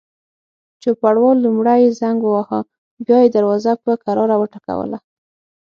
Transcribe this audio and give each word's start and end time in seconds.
چوپړوال 0.81 1.37
لومړی 1.45 1.81
زنګ 1.99 2.19
وواهه، 2.23 2.59
بیا 3.05 3.17
یې 3.23 3.29
دروازه 3.35 3.73
په 3.83 3.91
کراره 4.03 4.35
وټکوله. 4.37 4.97